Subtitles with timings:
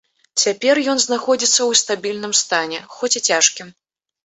[0.43, 3.73] Цяпер ён знаходзіцца ў стабільным стане, хоць і цяжкім.